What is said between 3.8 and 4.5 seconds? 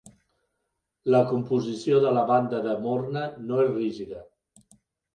rígida.